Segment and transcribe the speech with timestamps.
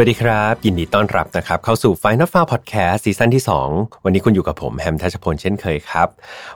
[0.00, 6.08] วัสดีครับ ยินดีต้อนรับนะครับ เข้าสู่ Final f i l e Podcast ซีซั่นที่ 2 วันนี้คุณอยู่กับผมแฮมทัชพลเช่นเคยครับ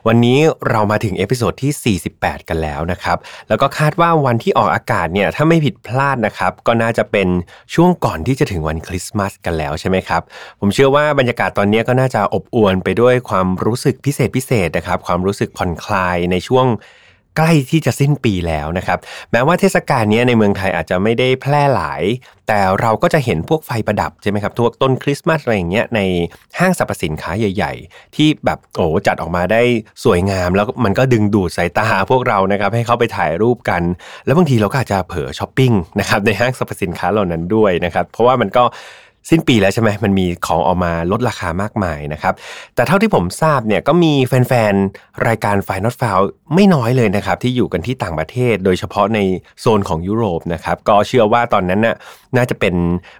[0.06, 0.38] วันนี้
[0.70, 7.28] เรามาถึง episode ที่ 48 กันแล้วนะครับ แล้วก็คาดว่าวันที่ออกอากาศเนี่ย ถ้าไม่ผิดพลาดนะครับ ก็น่าจะเป็น
[7.74, 10.22] ช่วงก่อนที่จะถึงวันคริสต์มาสกันแล้วใช่ไหมครับ
[10.60, 16.66] ผมเชื่อว่าบรรยากาศตอนนี้ก็น่าจะอบอวลไปด้วยความรู้สึกพิเศษพิเศษนะครับความรู้สึกผ่อนคลายในช่วง
[17.36, 18.98] ใกล้ที่จะสิ้นปีแล้วนะครับ
[19.32, 22.02] แม้ว่าเทศกาลนี้ในเมืองไทยอาจจะไม่ได้แพร่หลาย
[22.48, 26.00] แต่เราก็จะเห็นพวกไฟประดับใช่ไหมครับพวกต้นคริสต์มาสอะไรอย่างเงี้ยใน
[26.58, 29.62] ห้างสรรพสินค้าใหญ่ ๆ ที่แบบโอ้จัดออกมาได้
[30.04, 33.82] สวยงาม แล้วมันก็ดึงดูดสายตาพวกเรานะครับให้เข้าไปถ่ายรูปกัน
[34.26, 38.64] แล้วบางทีเราก็อาจจะเผลอช้อปปิ้งนะครับในห้างสรรพสินค้าเหล่านั้นด้วยนะครับ เพราะว่ามันก็
[39.30, 42.34] สิ้นปีแล้วใช่ไหมมันมีของออกมาลดราคามากมายนะครับ
[42.74, 49.18] แต่เท่าที่ผมทราบเนี่ยก็มีแฟนๆ รายการ f i n a l f i l e ไม่น้อยเลยนะครับ ที่อยู่กันที่ต่างประเทศ โดยเฉพาะใน
[49.60, 51.96] โซนของยุโรปนะครับ ก็เชื่อว่าตอนนั้นน่ะ
[52.36, 52.74] น่าจะเป็น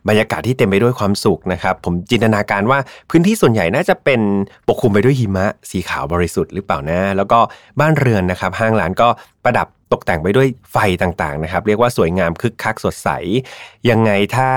[0.09, 2.79] บรรยากาศที่เต็มไปด้วยความสุขนะครับ ผมจินตนาการว่า
[3.11, 4.21] พื้นที่ส่วนใหญ่น่าจะเป็น
[4.69, 7.39] ปกคลุมไปด้วยหิมะสีขาวบริสุทธิ์หรือเปล่านะ แล้วก็
[7.81, 9.09] บ้านเรือนนะครับ ห้างร้านก็
[9.45, 13.09] ประดับตกแต่งไปด้วยไฟต่างๆนะครับ เรียกว่าสวยงามคึกคักสดใส
[13.91, 14.51] ยังไงถ้า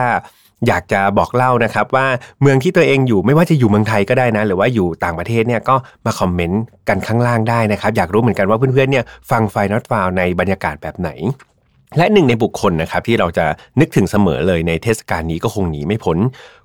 [0.67, 2.07] อยากจะบอกเล่านะครับว่า
[2.41, 5.75] เมืองที่ตัวเองอยู่ไม่ว่าจะอยู่เมืองไทยก็ได้นะ หรือว่าอยู่ต่างประเทศเนี่ยก็
[6.05, 11.09] มาคอมเมนต์กันข้างล่างได้นะครับ อยากรู้เหมือนกันว่าเพื่อนๆเนี่ยฟังไฟนอตฟาวในบรรยากาศแบบไหน
[11.97, 13.45] และหนึ่งในบุคคลนะครับที่เราจะ
[13.79, 16.17] นึกถึงเสมอเลยในเทศกาลนี้ก็คงหนีไม่พ้น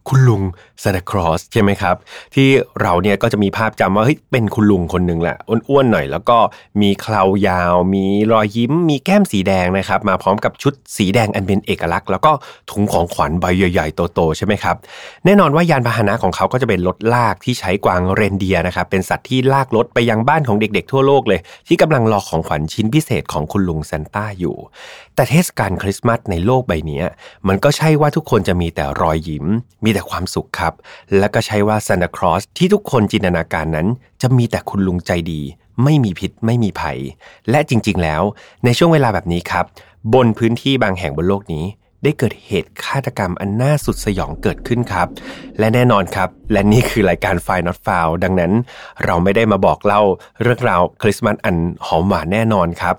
[0.09, 0.43] คุณลุง
[0.83, 1.97] ซานตาครอสใช่ไหมครับ
[2.35, 2.49] ที่
[2.81, 6.37] เราเนี่ยก็จะมีภาพจำว่าเฮ้ยเป็นคุณลุงคนหนึ่งแหละอ้วนๆหน่อย แล้วก็
[6.81, 12.33] มีเครายาว มีรอยยิ้ม มีแก้มสีแดงนะครับ มาพร้อมกับชุดสีแดงอันเป็นเอกลักษณ์ แล้วก็
[12.71, 14.77] ถุงของขวัญใบใหญ่ๆโตๆใช่ไหมครับ
[15.25, 24.57] แน่นอนว่ายานพาหนะของเขาก็จะเป็นรถลากที่ใช้กวางเรนเดียนะครับเป็นสัตว์ที่ลากรถไปยังบ้านของเด็กๆ ทั่วโลกเลย ที่กำลังรอของขวัญชิ้นพิเศษของคุณลุงซานต้าอยู่
[25.15, 27.03] แต่เทศกาลคริสต์มาสในโลกใบนี้
[27.49, 29.47] มันก็ใช่ว่าทุกคนจะมีแต่รอยยิ้ม
[29.85, 30.73] มีีแต่ความสุขครับ
[31.19, 33.87] และก็ใช่ว่าซานตาครอสที่ทุกคนจินตนาการนั้น
[34.23, 35.41] จะมีแต่คุณลุงใจดี
[35.85, 36.99] ไม่มีพิษไม่มีภัย
[37.51, 38.23] และจริงๆแล้ว
[38.65, 39.65] ในช่วงเวลาแบบนี้ครับ
[40.15, 41.65] บนพื้นที่บางแห่งบนโลกนี้
[42.05, 45.09] ได้เกิดเหตุฆาตกรรมอันน่าสุดสยองเกิดขึ้นครับ
[45.59, 48.53] และแน่นอนครับ และนี่คือรายการ f i Not f o u l ดังนั้น
[49.05, 50.03] เราไม่ได้มาบอกเล่า
[50.43, 51.57] เรื่องราวคริสต์มาสอัน
[51.87, 52.95] หอมหวานแน่นอนครับ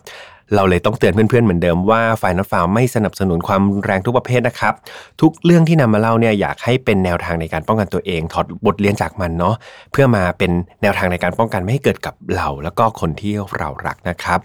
[0.56, 4.74] เราเลยต้องเตือนเพื่อนๆ เหมือนเดิมว่าฝ่ายนักฟาวไม่สนับสนุนความแรงทุกประเภทนะครับ
[5.22, 9.56] ทุกเรื่องที่นำมาเล่าเนี่ยอยากให้เป็นแนวทางในการป้องกันตัวเอง ถอดบทเรียนจากมันเนาะ
[9.92, 10.52] เพื่อมาเป็น
[10.82, 14.40] แนวทางในการป้องกันไม่ให้เกิดกับเรา แล้วก็คนที่เรารักนะครับ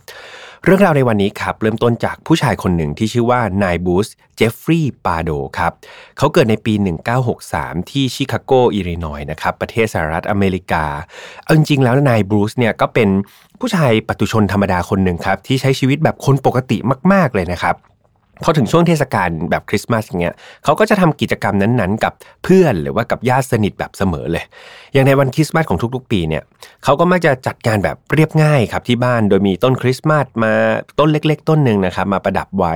[0.65, 5.73] เรื่องราวในวันนี้ครับเริ่มต้นจากผู้ชายคนหนึ่งที่ชื่อว่านายบูสเจฟฟรีย์ปาโดครับ
[6.19, 6.75] เขาเกิดในปี
[7.33, 10.85] 1963 ที่ชิคาโกอิลลินอยส์นะครับประเทศสหรัฐอเมริกา
[11.43, 13.09] เอาจริงๆแล้วนายบรูซเนี่ยก็เป็น
[13.61, 16.77] ผู้ชายปุถุชนธรรมดาคนหนึ่งครับที่ใช้ชีวิตแบบคนปกติ
[17.13, 17.75] มาก ๆเลยนะครับ
[18.43, 22.13] พอถึงช่วงเทศกาลแบบคริสต์มาสอย่างเงี้ยเขาก็จะทำกิจกรรมนั้นๆ กับ
[22.45, 24.45] เพื่อนหรือว่ากับญาติสนิทแบบเสมอเลย
[24.93, 26.43] อย่างในวันคริสต์มาสของทุกๆ ปีเนี่ย
[26.85, 30.55] เขาก็มักจะจัดงานแบบเรียบง่ายครับที่บ้านโดยมีต้นคริสต์มาสมา
[30.99, 32.75] ต้นเล็ก ๆ ต้นหนึ่งนะครับมาประดับไว้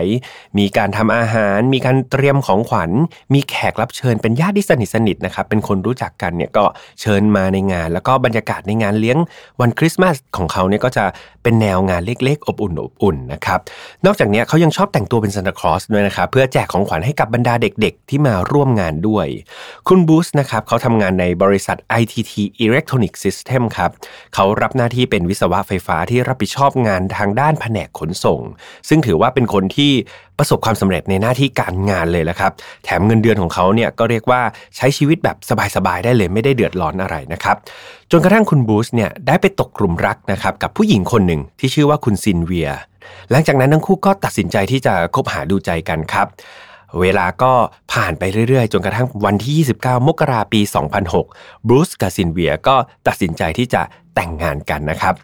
[0.59, 2.91] มีการทำอาหาร มีการเตรียมของขวัญ
[3.34, 6.65] มีแขกรับเชิญเป็นญาติที่สนิทสนิทนะครับเป็นคนรู้จักกันเนี่ยก็
[7.00, 9.19] เชิญมาในงาน แล้วก็บรรยากาศในงานเลี้ยง
[9.60, 11.04] วันคริสต์มาสของเขาเนี่ยก็จะ
[11.42, 13.60] เป็นแนวงานเล็กๆ อบอุ่นอบอุ่นนะครับ
[14.06, 19.27] นอกจากนี้เขายังชอบแต่งตัวเป็นซานตาคลอสด้วยนะครับเพื่อแจกของขวัญให้กับบรรดาเด็กๆ ที่มาร่วมงานด้วย
[19.88, 22.33] คุณบูสนะครับเขาทำงานในบริษัท ITT
[22.65, 23.91] Electronic System ครับ
[24.34, 28.41] เขารับหน้าที่เป็นวิศวะไฟฟ้าที่รับผิดชอบงานทางด้านแผนกขนส่ง
[28.89, 29.93] ซึ่งถือว่าเป็นคนที่
[30.39, 32.53] ประสบความสำเร็จในหน้าที่การงานเลยละครับ
[32.84, 34.41] แถมเงินเดือนของเขาเนี่ยก็เรียกว่า
[34.77, 35.37] ใช้ชีวิตแบบ
[35.77, 37.56] สบายๆได้เลยไม่ได้เดือดร้อนอะไรนะครับ
[38.10, 42.71] จนกระทั่งคุณบูสเนี่ยได้ไปตกกลุ่มรักนะครับกับผู้หญิงคนหนึ่งที่ชื่อว่าคุณซินเวีย
[43.30, 46.26] หลังจากนั้นทั้งคู่ก็ตัดสินใจที่จะคบหาดูใจกันครับ
[47.01, 47.53] เวลาก็
[47.92, 50.60] ผ่านไปเรื่อยๆ จนกระทั่งวันที่ 29 มกราปี
[51.15, 52.77] 2006 บรูซกับซินเวียก็
[53.07, 53.83] ตัดสินใจที่จะ
[54.16, 55.15] แต่งงานกันนะครับ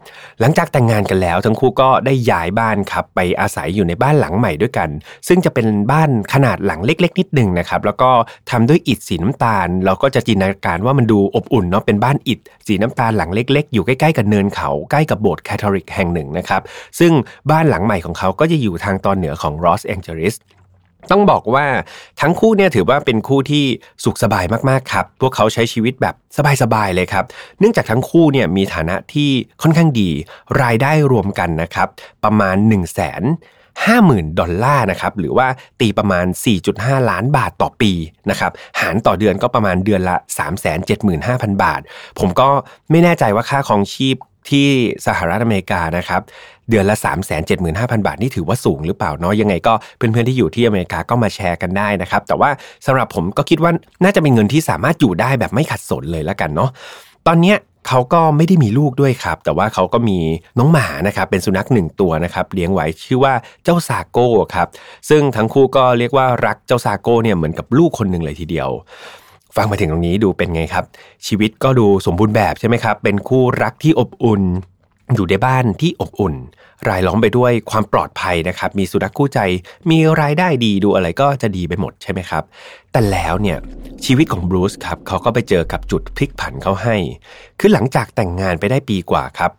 [0.40, 4.88] หลังจากแต่งงานกันแล้ว ทั้งคู่ก็ได้ย้ายบ้านครับไปอาศัยอยู่ในบ้านหลังใหม่ด้วยกัน
[5.28, 8.10] ซึ่งจะเป็นบ้านขนาดหลังเล็ก ๆ นิดหนึ่งนะครับ แล้วก็
[8.50, 16.62] ทำด้วยอิฐสีน้ำตาล เราก็จะจินตนาการว่ามันดูอบอุ่นเนาะเป็นบ้านอิฐสีน้ำตาลหลังเล็ก ๆ อยู่ใกล้ๆกับเนินเขาใกล้กับโบสถ์แคทอลิกแห่งหนึ่งนะครับ
[16.98, 17.12] ซึ่ง
[17.50, 20.34] บ้านหลังใหม่ของเขาก็จะอยู่ทางตอนเหนือของลอสแองเจลิส
[21.10, 21.66] ต้องบอกว่า
[22.20, 23.64] ทั้งคู่เนี่ยถือว่าเป็นคู่ที่
[24.04, 26.14] สุขสบายมากๆครับ พวกเขาใช้ชีวิตแบบ
[26.62, 27.24] สบายๆเลยครับ
[27.58, 29.30] เนื่องจากทั้งคู่เนี่ยมีฐานะที่
[29.62, 30.10] ค่อนข้างดี
[30.62, 31.88] รายได้รวมกันนะครับ
[32.24, 33.22] ประมาณ1 5 0 0 0
[33.84, 35.48] 50,000 ดอลลาร์นะครับหรือว่า
[35.80, 36.26] ตีประมาณ
[36.68, 37.92] 4.5 ล้านบาทต่อปี
[38.30, 40.16] นะครับหารต่อเดือนก็ประมาณเดือนละ
[40.90, 41.80] 375,000 บาท
[42.18, 42.48] ผมก็
[42.90, 44.16] ไม่แน่ใจว่าค่าครองชีพ
[44.50, 44.68] ที่
[45.06, 46.20] สหรัฐอเมริกานะครับ
[46.70, 46.96] เดือนละ
[47.50, 52.50] 375,000 บาท นี่ถือว่าสูงหรือเปล่าเนาะยังไงก็เพื่อนๆที่อยู่ที่อเมริกาก็มาแชร์กันได้นะครับ แต่ว่า
[52.86, 53.72] สำหรับผมก็คิดว่า
[54.04, 56.70] น่าจะเป็นเงินที่สามารถอยู่ได้แบบไม่ขัดสนเลยแล้วกันเนาะ
[57.26, 57.56] ตอนเนี้ย
[57.88, 60.18] เขาก็ไม่ได้มีลูกด้วยครับ แต่ว่าเขาก็มี
[60.58, 63.34] น้องหมานะครับเป็นสุนัขหนึ่งตัวนะครับเลี้ยงไว้ชื่อว่า
[63.64, 64.68] เจ้าซาโก้ครับ
[65.08, 68.68] ซึ่งทั้งคู่ก็เรียกว่ารักเจ้าซาโก้เนี่ยเหมือนกับลูกคนหนึ่งเลยทีเดียว
[69.56, 70.84] ฟังมาถึงตรงนี้ดูเป็นไงครับ
[71.26, 74.42] ชีวิตก็ดูสมบูรณ์แบบใช่ไหมครับ เป็นคู่รักที่อบอุ่น
[75.14, 76.34] อยู่ในบ้านที่อบอุ่น
[76.88, 79.40] รายล้อมไปด้วยความปลอดภัยนะครับ มีสุนัขคู่ใจ
[79.90, 82.42] มีรายได้ดีดูอะไรก็จะดีไปหมดใช่ไหมครับ
[82.92, 83.58] แต่แล้วเนี่ย
[84.04, 86.96] ชีวิตของบรูซครับเขาก็ไปเจอกับจุดพลิกผันเขาให้
[87.60, 89.50] คือหลังจากแต่งงานไปได้ปีกว่าครับ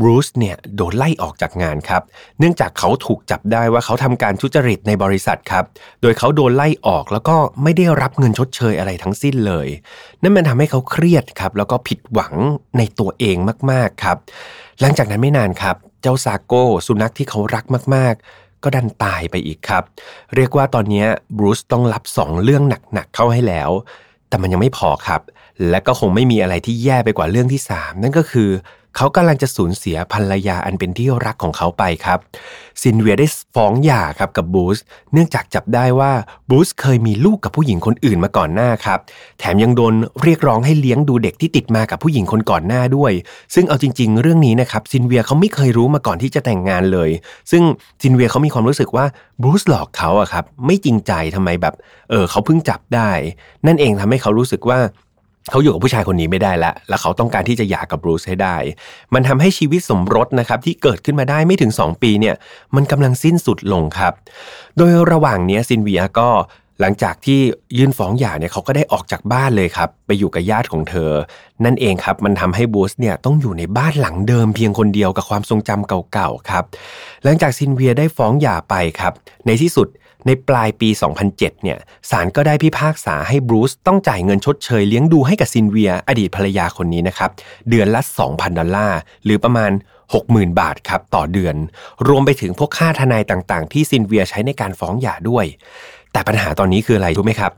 [0.00, 2.02] บรูซเนี่ยโดนไล่ออกจากงานครับ
[2.38, 5.64] เนื่องจากเขาถูกจับได้ว่าเขาทำการทุจริตในบริษัทครับ
[6.02, 9.68] โดยเขาโดนไล่ออกแล้วก็ไม่ได้รับเงินชดเชยอะไรทั้งสิ้นเลย
[10.22, 12.34] นั่นมันทำให้เขาเครียดครับ แล้วก็ผิดหวัง
[12.78, 13.36] ในตัวเอง
[13.70, 14.16] มากๆครับ
[14.80, 17.64] หลังจากนั้นไม่นานครับ เจ้าซาโก้สุนัขที่เขารัก
[17.94, 19.82] มาก ๆก็ดันตายไปอีกครับ
[20.34, 21.04] เรียกว่าตอนนี้
[21.36, 22.62] บรูซต้องรับสองเรื่อง
[22.94, 23.70] หนักๆเข้าให้แล้ว
[24.28, 25.20] แต่มันยังไม่พอครับ
[25.70, 28.50] และก็คงไม่มีอะไรที่แย่ไปกว่าเรื่องที่ 3 นั่นก็คือ
[28.96, 32.18] เขากำลังจะสูญเสียภรรยาอันเป็นที่รักของเขาไปครับ
[32.82, 34.78] ซินเวียได้ฟ้องหย่าครับกับบูส
[35.12, 36.12] เนื่องจากจับได้ว่า
[36.50, 38.98] บูสเคยมีลูกกับผู้หญิงคนอื่นมาก่อนหน้าครับ
[39.38, 43.12] แถมยังโดนเรียกร้องให้เลี้ยงดูเด็กที่ติดมากับผู้หญิงคนก่อนหน้าด้วย
[43.54, 47.10] ซึ่งเอาจริง ๆ เรื่องนี้นะครับซินเวียเขาไม่เคยรู้มาก่อนที่จะแต่งงานเลย
[47.50, 47.62] ซึ่ง
[48.02, 49.04] ซินเวียเขามีความรู้สึกว่า
[49.42, 51.74] บูสหลอกเขาอะครับไม่จริงใจทำไมแบบ
[52.10, 53.10] เออเขาเพิ่งจับได้
[53.66, 54.78] นั่นเองทำให้เขารู้สึกว่า
[55.50, 58.56] เขาอยู่กับผู้ชายคนนี้ไม่ได้ละแล้วเขาต้องการที่จะหย่ากับบรูซให้ได้
[59.14, 62.34] มันทำให้ชีวิตสมรสนะครับที่เกิดขึ้นมาได้ไม่ถึง 2 ปีเนี่ย
[62.76, 64.12] มันกำลังสิ้นสุดลงครับ
[64.76, 66.28] โดยระหว่างนี้ซินเวียก็
[66.80, 67.40] หลังจากที่
[67.76, 71.10] ยื่นฟ้องหย่าเนี่ยเขาก็ได้ออกจากบ้านเลยครับ ไปอยู่กับญาติของเธอ
[71.64, 76.64] นั่นเองครับมันทำให้บรูซเนี่ยต้องอยู่ในบ้านหลังเดิมเพียงคนเดียวกับความทรงจำเก่าๆครับ
[77.24, 79.12] หลังจากซิลเวียได้ฟ้องหย่าไปครับ
[79.46, 79.88] ในที่สุด
[80.26, 80.88] ในปลายปี
[81.26, 81.78] 2007 เนี่ย
[82.10, 87.30] ศาลก็ได้พิพากษาให้บรูซต้องจ่ายเงินชดเชยเลี้ยงดูให้กับซิลเวีย อดีตภรรยาคนนี้นะครับ
[87.68, 89.70] เดือนละ 2,000 ดอลลาร์ หรือประมาณ
[90.14, 91.56] 60,000 บาทครับต่อเดือน
[92.08, 95.46] รวมไปถึงพวกค่าทนายต่างๆ ที่ซิลเวียใช้ในการฟ้องหย่าด้วย
[96.12, 97.52] แต่ปัญหาตอนนี้คืออะไรรู้ไหมครับ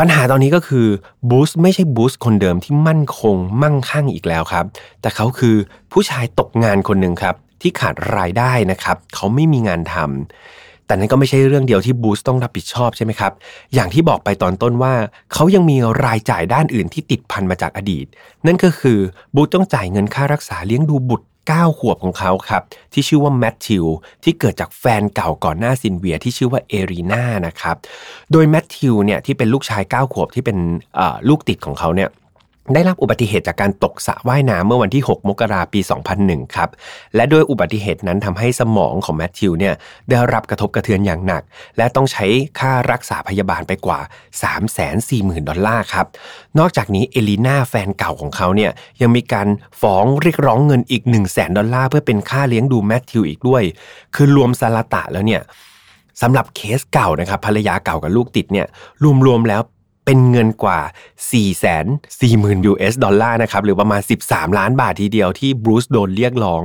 [0.00, 0.86] ปัญหาตอนนี้ก็คือ
[1.30, 4.64] บูสไม่ใช่บูสคนเดิมที่มั่นคงมั่งคั่งอีกแล้วครับ
[5.00, 5.56] แต่เขาคือ
[5.92, 13.32] ผู้ชายตกงานคนหนึ่งครับที่ขาดรายได้นะครับ เขาไม่มีงานทำ แต่นั้นก็ไม่ใช่เรื่องเดียวที่บูสต้องรับผิดชอบใช่ไหมครับ
[13.74, 14.94] อย่างที่บอกไปตอนต้นว่า
[15.32, 18.06] เขายังมีรายจ่ายด้านอื่นที่ติดพันมาจากอดีต
[18.46, 18.98] นั่นก็คือ
[19.34, 22.62] บูสต้องจ่ายเงินค่ารักษาเลี้ยงดูบุตร9 ขวบของเขาครับ
[22.92, 23.84] ที่ชื่อว่าแมทธิว
[24.24, 27.76] ที่เกิดจากแฟนเก่าก่อนหน้าซินเวียที่ชื่อว่าเอรีนานะครับ
[28.32, 30.58] โดยแมทธิวเนี่ยที่เป็นลูกชาย 9 ขวบที่เป็น
[31.28, 32.08] ลูกติดของเขาเนี่ย
[32.74, 35.80] ได้รับอุบัติเหตุจากการตกสระว่ายน้ำเมื่อวันที่ 6 มกราปี
[36.18, 36.68] 2001 ครับ
[37.14, 39.74] และด้วยอุบัติเหตุนั้นทำให้สมองของแมทธิวเนี่ย
[40.10, 41.42] ได้รับกระทบกระเทือนอย่างหนัก
[41.76, 42.26] และต้องใช้
[42.58, 44.00] ค่ารักษาพยาบาลไปกว่า
[44.74, 46.06] 340,000 ดอลลาร์ครับ
[46.58, 48.70] นอกจากนี้เอลีนาแฟนเก่าของเขาเนี่ย
[49.00, 49.48] ยังมีการ
[49.80, 53.62] ฟ้องเรียกร้องเงินอีก 1 0 0 0 0แดอลลาร์เพื่อเป็นค่าเลี้ยงดูแมทธิวอีกด้วย
[54.14, 55.42] คือรวมสลาตะแล้วเนี่ย
[56.22, 58.66] สำหรับเคสเก่านะครับภรรยาเก่ากับลูกติดเนี่ย
[59.26, 59.62] รวมๆแล้ว
[60.06, 61.34] เป็นเงินกว่า 4 4
[61.64, 61.84] 0
[62.20, 66.62] 0 0 0 US ดอลลาร์นะครับหรือประมาณ 13 ล้านบาททีเดียวที่บรูซโดนเรียกร้อง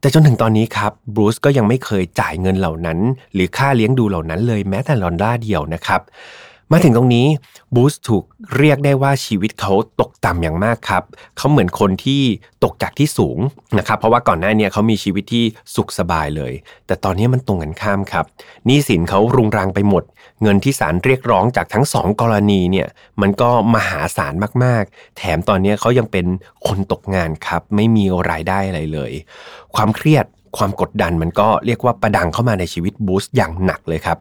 [0.00, 2.98] แต่จนถึงตอนนี้ครับบรูซก็ยังไม่เคยจ่ายเงินเหล่านั้น
[3.34, 6.00] หรือค่าเลี้ยงดูเหล่านั้นเลยแม้แต่ลอนด้าเดียวนะครับ
[6.72, 7.26] มาถึงตรงนี้
[7.74, 8.24] บูสถูก
[8.56, 11.02] เรียกได้ว่าชีวิตเขาตกต่ำอย่างมากครับ
[11.36, 12.22] เขาเหมือนคนที่
[12.64, 13.38] ตกจากที่สูง
[13.78, 15.44] นะครับเพราะว่าก่อนหน้านี้เขามีชีวิตที่
[15.74, 16.52] สุขสบายเลย
[16.86, 18.24] แต่ตอนนี้มันตรงกันข้ามครับ
[18.66, 20.04] หนี้สินเขารุงรังไปหมด
[20.42, 22.88] เงินที่ศาลเรียกร้องจากทั้งสองกรณีเนี่ย
[23.20, 26.26] มันก็มหาศาลมากๆ แถมตอนนี้เขายังเป็น
[26.66, 29.12] คนตกงานครับ ไม่มีรายได้อะไรเลย
[29.74, 34.18] ความเครียด ความกดดันมันก็เรียกว่าประดังเข้ามาในชีวิตบูสอย่างหนักเลยครับ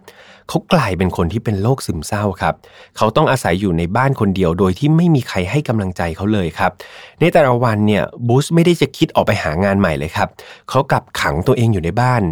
[0.49, 2.55] เขากลายเป็นคนที่เป็นโรคซึมเศร้าครับ
[2.97, 6.71] เขาต้องอาศัยอยู่ในบ้านคนเดียวโดยที่ไม่มีใครให้กำลังใจเขาเลยครับ
[7.19, 10.29] ในแต่ละวันเนี่ยบูสไม่ได้จะคิดออกไปหางานใหม่เลยครับ
[10.69, 12.23] เขากลับขังตัวเองอยู่ในบ้าน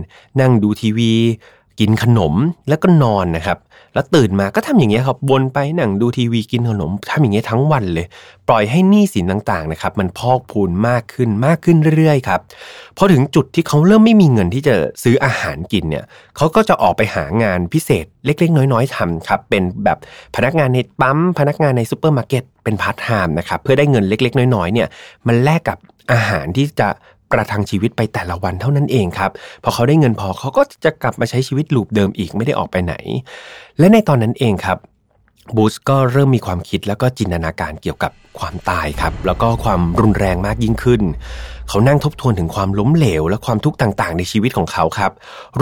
[0.41, 1.13] นั่งดูทีวี
[1.79, 2.33] กินขนม
[2.69, 3.59] แล้วก็นอนนะครับ
[3.93, 8.05] แล้วตื่นมาก็ทำอย่างเงี้ยครับวนไปนั่งดูทีวีกินขนมทำอย่างเงี้ยทั้งวันเลย
[8.47, 12.39] ปล่อยให้หนี้สินต่างๆนะครับ มันพอกพูนมากขึ้นมากขึ้นเรื่อยๆครับ
[12.97, 16.05] พอถึงจุดที่เขาเริ่มไม่มีเงินที่จะซื้ออาหารกินเนี่ย
[16.37, 19.97] เขาก็จะออกไปหางานพิเศษเล็ก ๆ น้อยๆทำครับ เป็นแบบ
[20.35, 24.87] พนักงานในปั๊มพนักงานในซูเปอร์มาร์เก็ตเป็นพาร์ทไทม์นะครับเพื่อได้เงินเล็ก ๆ น้อยๆเนี่ย
[25.27, 25.77] มันแลกกับ
[26.13, 26.89] อาหารที่จะ
[27.33, 29.31] ประทังชีวิตไปแต่ละวันเท่านั้นเองครับ
[29.63, 32.95] พอเขาได้เงินพอเขาก็จะกลับมาใช้ชีวิต loop เดิมอีกไม่ได้ออกไปไหน
[33.79, 34.77] และในตอนนั้นเองครับ
[35.55, 41.01] บรูซก็เริ่มมีความคิดแล้วก็จินตนาการเกี่ยวกับความตายครับ แล้วก็ความรุนแรงมากยิ่งขึ้น
[41.69, 45.11] เขานั่งทบทวนถึงความล้มเหลว และความทุกข์ต่างๆ ในชีวิตของเขาครับ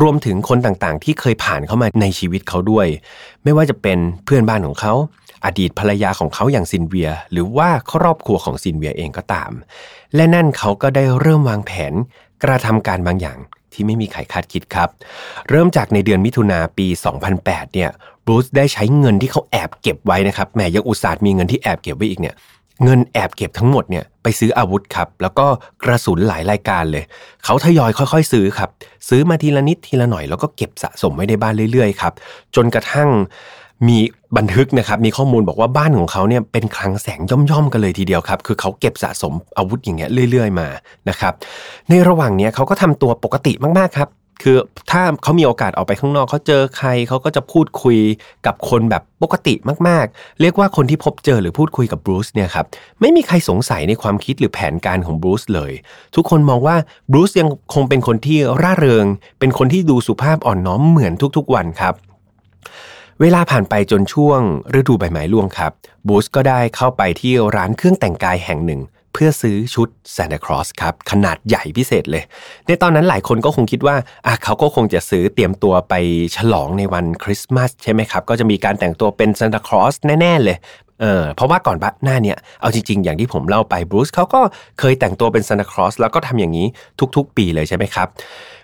[0.01, 2.87] รวมถึงคนต่างๆ ที่เคยผ่านเข้ามาในชีวิตเขาด้วย
[3.43, 4.93] ไม่ว่าจะเป็นเพื่อนบ้านของเขา
[5.45, 9.51] อดีตภรรยาของเขาอย่างซินเวีย หรือว่าครอบครัวของซินเวียเองก็ตาม
[10.15, 11.93] และนั่นเขาก็ได้เริ่มวางแผน
[12.43, 13.37] กระทำการบางอย่าง
[13.73, 14.89] ที่ไม่มีใครคาดคิดครับ
[15.49, 16.87] เริ่มจากในเดือนมิถุนาปี
[17.31, 17.89] 2008 เนี่ย
[18.25, 22.35] บรูซได้ใช้เงินที่เขาแอบเก็บไว้นะครับแหมยังอุตส่าห์มีเงินที่แอบเก็บไว้อีกเนี่ย
[22.83, 25.45] เงินแอบเก็บทั้งหมดเนี่ยไปซื้ออาวุธครับ แล้วก็
[25.83, 27.03] กระสุนหลายรายการเลย
[27.45, 28.69] เขาทยอยค่อยๆ ซื้อครับ
[29.09, 32.13] ซื้อมาทีละนิดทีละหน่อยแล้วก็เก็บสะสมไว้ในบ้านเรื่อยๆครับ
[32.55, 33.09] จนกระทั่ง
[33.87, 33.97] มี
[34.37, 37.19] บันทึกนะครับมีข้อมูลบอกว่าบ้านของเขาเนี่ยเป็นคลังแสง
[37.51, 40.67] ย่อมๆกันเลยทีเดียวครับ คือเขาเก็บสะสมอาวุธอย่างเงี้ยเรื่อย ๆ มา
[41.09, 41.33] นะครับ
[41.89, 44.09] ในระหว่างเนี้ยเขาก็ทำตัวปกติมากๆครับ
[44.45, 44.57] คือ
[44.91, 47.97] ถ้าเขามีโอกาสออกไปข้างนอกเขาเจอใครเขาก็จะพูดคุย
[48.45, 49.53] กับคนแบบปกติ
[49.87, 52.65] มากๆ เรียกว่าคนที่พบเจอหรือพูดคุยกับบรูซเนี่ยครับ
[53.01, 55.71] ไม่มีใครสงสัยในความคิดหรือแผนการของบรูซเลย
[56.15, 56.75] ทุกคนมองว่า
[57.11, 59.05] บรูซยังคงเป็นคนที่ร่าเริง
[59.39, 61.93] เป็นคนที่ดูสุภาพอ่อนน้อมเหมือนทุกๆวันครับ
[63.21, 64.41] เวลาผ่านไปจนช่วง
[64.79, 65.71] ฤดูใบไม้ร่วงครับ
[66.07, 68.81] บูสก็ได้เข้าไปที่ร้านเครื่องแต่งกายแห่งหนึ่ง
[69.13, 72.23] เพื่อซื้อชุดซานตาครอสครับ ขนาดใหญ่พิเศษเลย
[72.67, 75.93] ในตอนนั้นหลายคนก็คงคิดว่าอะเขาก็คงจะซื้อเตรียมตัวไป
[76.35, 80.57] ฉลองในวันคริสต์มาสใช่ไหมครับ ก็จะมีการแต่งตัวเป็นซานตาครอสแน่ ๆ เลย
[81.01, 84.41] เออเพราะว่าก่อนหน้าเนี่ยเอาจริง ๆ อย่างที่ผมเล่าไปบรูซเขาก็
[84.79, 86.67] เคยแต่งตัวเป็นซานตาครอสแล้วก็ทำอย่างนี้
[87.15, 88.07] ทุก ๆ ปีเลยใช่ไหมครับ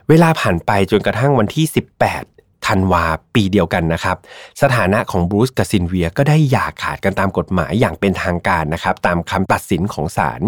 [0.09, 2.37] เวลาผ่านไปจนกระทั่งวันที่ 18
[2.67, 3.03] ธันวา
[3.36, 4.17] ปีเดียวกันนะครับ
[4.62, 10.41] สถานะของบรูซกับซินเวียก็ได้หย่าขาดกันตามกฎหมายอย่างเป็นทางการนะครับ ตามคำตัดสินของศาล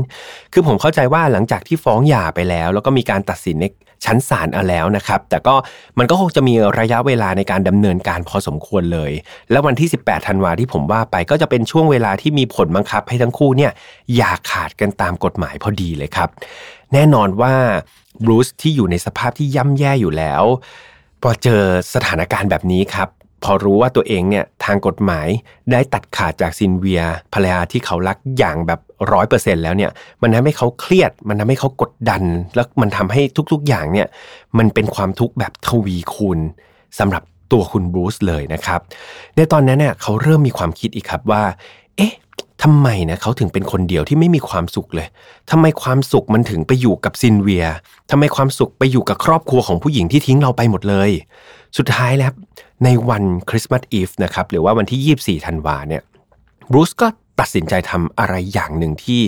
[0.54, 3.66] คือผมเข้าใจว่าหลังจากที่ฟ้องหย่าไปแล้ว แล้วก็มีการตัดสินใน
[4.06, 5.56] ชั้นศาลเอาแล้วนะครับ แต่ก็
[6.00, 9.12] มันก็คงจะมีระยะเวลาในการดำเนินการพอสมควรเลย
[9.52, 13.72] แล้ววันที่ 18 ธันวาที่ผมว่าไปก็จะเป็นช่วงเวลาที่มีผลบังคับให้ทั้งคู่เนี่ย
[14.16, 16.30] หย่าขาดกันตามกฎหมายพอดีเลยครับ
[16.94, 17.54] แน่นอนว่า
[18.26, 20.44] บรูซที่อยู่ในสภาพที่ย่ำแย่อยู่แล้ว
[21.22, 21.62] พอเจอ
[21.94, 23.10] สถานการณ์แบบนี้ครับ
[23.44, 25.28] พอรู้ว่าตัวเองเนี่ยทางกฎหมาย
[25.72, 27.02] ได้ตัดขาดจากซินเวีย
[27.34, 28.80] ภรรยาที่เขารักอย่างแบบ
[29.14, 32.24] ร้อยเปอร์เซ็นแล้วเนี่ยมันทำให้เขาเครียด มันทำให้เขากดดัน
[32.56, 33.22] แล้วมันทำให้
[33.52, 34.08] ทุกๆอย่างเนี่ย
[34.58, 36.40] มันเป็นความทุกข์แบบทวีคูณ
[37.00, 38.80] สำหรับตัวคุณบรูซเลยนะครับ
[39.36, 41.44] ในตอนนั้นเนี่ยเขาเริ่มมีความคิดอีกครับว่า
[41.98, 42.14] เอ๊ะ
[42.64, 45.08] ทำไมนะเขาถึงเป็นคนเดียวที่ไม่มีความสุขเลย
[45.52, 47.66] ทำไมความสุขมันถึงไปอยู่กับซินเวีย
[48.12, 51.12] ทำไมความสุขไปอยู่กับครอบครัวของผู้หญิงที่ทิ้งเราไปหมดเลย
[51.78, 52.32] สุดท้ายแล้ว
[52.84, 56.04] ในวันคริสต์มาสอีฟนะครับหรือว่าวันที่ 24ธันวาเนี่ย
[56.72, 57.08] บรูซก็
[57.40, 59.22] ตัดสินใจทำอะไรอย่างหนึ่งที่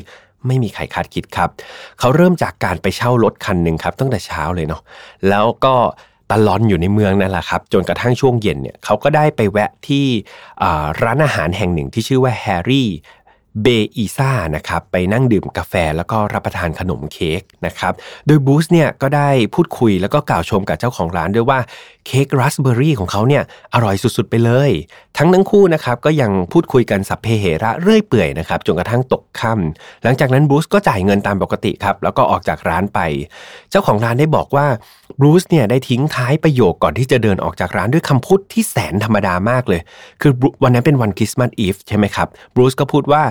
[0.48, 1.50] ไม่มีใครคาดคิดครับ
[2.00, 4.82] เขาเริ่มจากการไปเช่ารถคันหนึ่งครับตั้งแต่เช้าเลยเนาะ
[5.30, 5.76] แล้วก็
[6.32, 10.06] ตลอนอยู่ในเมืองนั่นแหละครับจนกระทั่งช่วงเย็นเนี่ยเขาก็ได้ไปแวะที่
[11.04, 12.90] ร้านอาหารแห่งหนึ่งที่ชื่อว่าแฮร์รี่
[13.64, 17.94] เบอีซ่านะครับไปนั่งดื่มกาแฟแล้วก็รับประทานขนมเค้กนะครับ
[18.28, 21.60] โดยบูสเนี่ยก็ได้พูดคุยแล้วก็กล่าวชมกับเจ้าของร้านด้วยว่า
[22.06, 23.44] เค้กราสเบอร์รี่ของเขาเนี่ย
[23.74, 24.72] อร่อยสุดๆไปเลย
[25.24, 33.00] ทั้งทั้งคู่นะครับก็ยังพูดคุยกันสัพเพเหระเรื่อยเปื่อยนะครับจนกระทั่งตกค่ำหลังจากนั้นบูสก็จ่ายเงินตามปกติครับแล้วก็ออกจากร้านไป
[33.70, 34.68] เจ้าของร้านได้บอกว่า
[35.20, 39.82] บรูซเนี่ยได้ทิ้งท้ายประโยคก่อนที่จะเดินออกจากร้านด้วยคำพูดที่แสนธรรมดามากเลย
[40.22, 40.32] คือ
[40.64, 43.24] วันนั้นเป็นวันคริสต์มาสอีฟใช่ไหมครับบรูซก็พูดว่า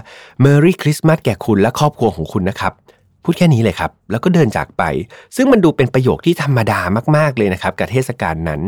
[0.44, 2.73] Merry Christmas แก่คุณและครอบครัวของคุณนะครับ
[3.25, 4.82] พูดแค่นี้เลยครับ แล้วก็เดินจากไป
[5.37, 6.80] ซึ่งมันดูเป็นประโยคที่ธรรมดา
[7.16, 8.61] มากๆเลยนะครับกับเทศกาลนั้น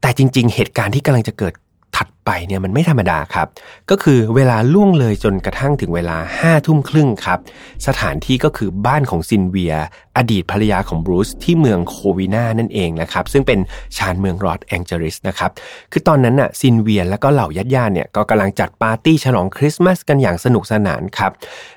[0.00, 1.54] แต่จริง ๆ เหตุการณ์ที่กำลังจะเกิด
[1.96, 3.46] ถัดไปเนี่ยมันไม่ธรรมดาครับ
[3.90, 7.38] ก็คือเวลาล่วงเลยจนกระทั่งถึงเวลาห้าทุ่มครึ่งครับ
[7.86, 9.74] สถานที่ก็คือบ้านของซิลเวีย
[10.16, 13.58] อดีตภรรยาของบรูซที่เมืองโควินานั่นเองนะครับ ซึ่งเป็น
[13.96, 15.50] ชานเมืองลอสแองเจลิสนะครับ
[15.92, 21.32] คือตอนนั้นน่ะซิลเวียและก็เหล่าญาติญาติเนี่ยก็กำลังจัดปาร์ตี้ฉลองคริสต์มาสกันอย่างสนุกสนานครับ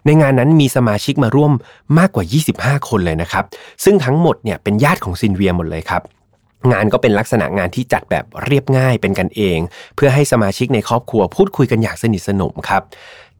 [0.05, 1.51] ในงานนั้นมีสมาชิกมาร่วม
[1.97, 2.25] มากกว่า
[2.57, 3.45] 25 คนเลยนะครับ
[3.83, 6.03] ซึ่งทั้งหมดเนี่ยเป็นญาติของซิลเวียหมดเลยครับ
[6.71, 9.59] งานก็เป็นลักษณะงานที่จัดแบบเรียบง่ายเป็นกันเอง
[9.95, 12.81] เพื่อให้สมาชิกในครอบครัวพูดคุยกันอย่างสนิทสนมครับ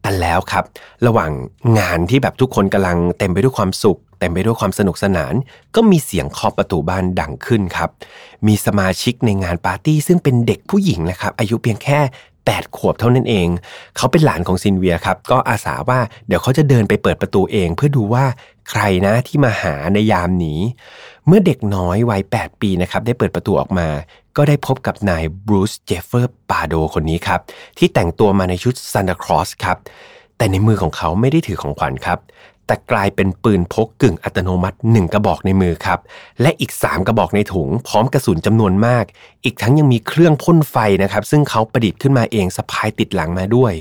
[0.02, 0.64] แต่แล้วครับ
[1.06, 1.30] ระหว่าง
[1.78, 5.34] งานที่แบบทุกคนกำลังเต็มไปด้วยความสุขเต็มไปด้วยความสนุกสนาน
[5.74, 7.90] ก็มีเสียงเคาะประตูบ้านดังขึ้นครับ
[8.46, 12.00] มีสมาชิกในงานปาร์ตี้ซึ่งเป็นเด็กผู้หญิงนะครับ อายุเพียงแค่
[12.52, 13.48] 8 ขวบเท่านั้นเอง
[13.96, 18.24] เขาเป็นหลานของซิลเวียครับ ก็อาสาว่าเดี๋ยวเขาจะเดินไปเปิดประตูเอง เพื่อดูว่า
[18.70, 20.60] ใครนะที่มาหาในยามนี้
[21.26, 23.88] เมื่อเด็กน้อยวัย 8 ปีนะครับได้เปิดประตูออกมา
[24.36, 27.40] ก็ได้พบกับนายบรูซเจฟฟรีย์ปาโดคนนี้ครับ
[27.78, 29.76] ที่แต่งตัวมาในชุดซานตาครอสครับ
[30.36, 32.18] แต่ในมือของเขาไม่ได้ถือของขวัญครับ
[32.66, 35.98] แต่กลายเป็นปืนพกกึ่งอัตโนมัติ 1 กระบอกในมือครับ
[36.42, 39.04] และอีก 3 กระบอกในถุง พร้อมกระสุนจำนวนมาก
[39.44, 43.72] อีกทั้งยังมีเครื่องพ่นไฟนะครับ ซึ่งเขาประดิษฐ์ขึ้นมาเองสะพายติดหลังมาด้วย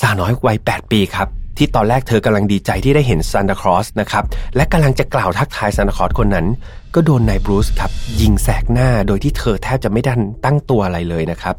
[0.00, 1.28] สาวน้อยวัย 8 ปีครับ
[1.58, 4.24] ที่ตอนแรกเธอกำลังดีใจที่ได้เห็นซานตาครอสนะครับ
[4.56, 6.46] และกำลังจะกล่าวทักทายซานตาครอสคนนั้น
[6.94, 7.90] ก็โดนนายบรูซครับ
[8.20, 11.56] ยิงแสกหน้าโดยที่เธอแทบจะไม่ดันตั้งตัวอะไรเลยนะครับ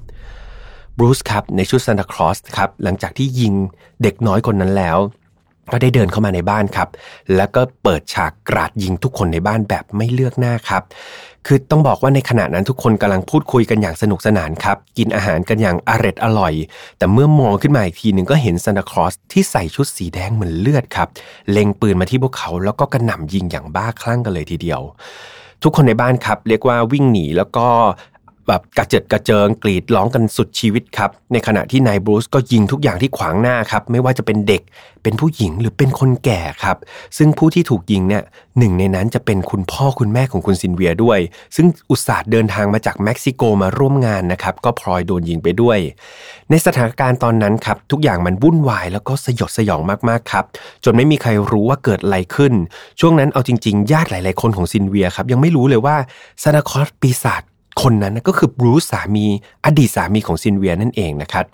[0.97, 3.53] บรูซครับในชุดซานตาครอสครับหลังจากที่ยิง
[4.01, 4.97] เด็กน้อยคนนั้นแล้ว
[5.71, 6.89] ก็ได้เดินเข้ามาในบ้านครับ
[7.35, 10.83] แล้วก็เปิดฉากกราดยิงทุกคนในบ้านแบบไม่เลือกหน้าครับ
[11.47, 16.53] คือต้องบอกว่าในขณะนั้นทุกคนกำลังพูดคุยกันอย่างสนุกสนานครับ กินอาหารกันอย่างอร็ดอร่อย
[16.97, 21.07] แต่เมื่อมองขึ้นมาอีกทีหนึ่งก็เห็นซานตาคลอสที่ใส่ชุดสีแดงเหมือนเลือดครับ
[21.51, 24.81] เล็งปืนมาที่พวกเขาแล้วก็กระหน่ำยิงอย่างบ้าคลั่งกันเลยทีเดียว
[25.63, 27.67] ทุกคนในบ้านครับ เรียกว่าวิ่งหนีแล้วก็
[28.47, 34.61] แบบกระเจิดกระเจิงกรีดร้องกันสุดชีวิตครับ ในขณะที่นายบรูซก็ยิงทุกอย่างที่ขวางหน้าครับ ไม่ว่าจะเป็นเด็ก
[35.03, 36.77] เป็นผู้หญิงหรือเป็นคนแก่ครับ
[37.17, 38.23] ซึ่งผู้ที่ถูกยิงเนี่ย
[38.57, 41.19] หนึ่งในนั้นจะเป็นคุณพ่อคุณแม่ของคุณซินเวียด้วย
[41.55, 45.79] ซึ่งอุตส่าห์เดินทางมาจากเม็กซิโกมาร่วมงานนะครับ ก็พลอยโดนยิงไปด้วย
[46.49, 50.45] ในสถานการณ์ตอนนั้นครับทุกอย่างมันวุ่นวายแล้วก็สยดสยองมากๆครับ
[50.83, 52.53] จนไม่มีใครรู้ว่าเกิดอะไรขึ้น
[52.99, 55.95] ช่วงนั้นเอาจริงๆ ญาติหลาย ๆ คนของซินเวียครับยังไม่รู้เลยว่า
[56.43, 57.43] ซานตาคลอสปีศาจ
[57.81, 59.25] คนนั้นก็คือบรูซสามี
[59.65, 61.45] อดีตสามีของซิลเวียนั่นเองนะครับ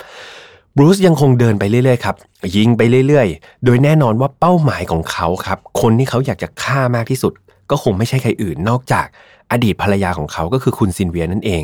[0.78, 2.16] บรูซยังคงเดินไปเรื่อยๆครับ
[2.56, 7.34] ยิงไปเรื่อยๆ โดยแน่นอนว่าเป้าหมายของเขาครับ คนที่เขาอยากจะฆ่ามากที่สุด
[7.70, 9.06] ก็คงไม่ใช่ใครอื่นนอกจาก
[9.52, 11.64] อดีตภรรยาของเขาก็คือคุณซิลเวียนั่นเอง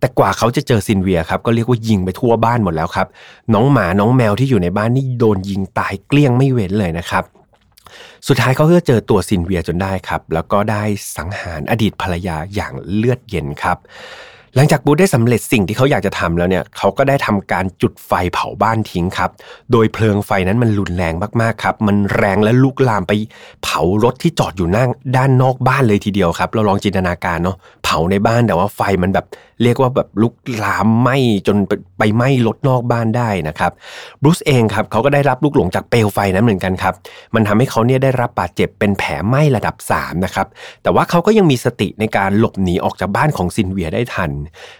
[0.00, 3.06] แต่กว่าเขาจะเจอซิลเวียครับก็เรียกว่ายิงไปทั่วบ้านหมดแล้วครับ
[3.54, 7.24] น้องหมาน้องแมวที่อยู่ในบ้านนี่โดนยิงตายเกลี้ยงไม่เว้นเลยนะครับ
[8.28, 10.82] สุดท้ายเขาก็เจอตัวซินเวียจนได้ครับ แล้วก็ได้
[11.16, 13.78] สังหารอดีตภรรยาอย่างเลือดเย็นครับ
[14.56, 19.30] หลังจากบูธได้สำเร็จสิ่งที่เขาอยากจะทำแล้วเนี่ยเขาก็ได้ทำการจุดไฟเผาบ้านทิ้งครับ
[19.72, 23.12] โดยเพลิงไฟนั้นมันรุนแรงมากๆครับ มันแรงและลุกลามไป
[23.62, 29.26] เผารถที่จอดอยู่นั่งด้านนอกบ้านเลยทีเดียวครับ เราลองจินตนาการเนาะเผาในบ้านแต่ว่าไฟมันแบบ
[29.62, 31.08] เรียกว่าแบบลุกลามไหม
[31.46, 31.56] จน
[31.98, 33.72] ไปไหม้รถนอกบ้านได้นะครับ
[34.22, 36.94] บรูซเองครับเขาก็ได้รับลูกหลงจากเปลวไฟนั้นเหมือนกันครับ
[37.34, 40.46] มันทำให้เขาเนี่ยได้รับบาดเจ็บเป็นแผลไหม้ระดับ3นะครับ
[40.82, 44.30] แต่ว่าเขาก็ยังมีสติในการหลบหนีออกจากบ้านของซินเวียได้ทัน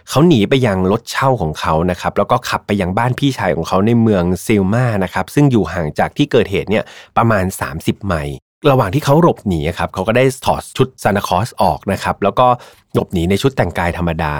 [0.09, 6.83] เขาหนีไปยังรถเช่าของเขานะครับแล้วก็ขับไปยังบ้านพี่ชายของเขาในเมืองซิลมานะครับซึ่งอยู่ห่างจากที่เกิดเหตุเนี่ย
[7.17, 8.35] ประมาณ 30 ไมล์
[8.71, 12.47] ระหว่างที่เขาหลบหนีครับเขาก็ได้ถอดชุดซานตาคอสออกนะครับ แล้วก็
[12.93, 14.35] หลบหนีในชุดแต่งกายธรรมดา